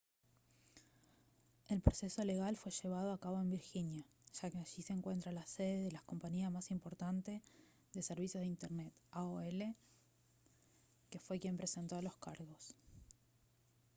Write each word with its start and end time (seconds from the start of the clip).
el 1.69 1.79
proceso 1.83 2.23
legal 2.25 2.57
fue 2.57 2.71
llevado 2.71 3.13
a 3.13 3.19
cabo 3.19 3.39
en 3.39 3.51
virginia 3.51 4.03
ya 4.33 4.49
que 4.49 4.57
allí 4.57 4.81
se 4.81 4.93
encuentra 4.93 5.31
la 5.31 5.45
sede 5.45 5.83
de 5.83 5.91
la 5.91 6.01
compañía 6.01 6.49
más 6.49 6.71
importante 6.71 7.43
de 7.93 8.01
servicios 8.01 8.41
de 8.41 8.47
internet 8.47 8.91
aol 9.11 9.75
que 11.11 11.19
fue 11.19 11.39
quien 11.39 11.55
presentó 11.55 12.01
los 12.01 12.17
cargos 12.17 12.73